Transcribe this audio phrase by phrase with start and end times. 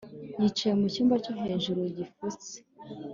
[0.39, 2.53] yicaye mu cyumba cyo hejuru gifutse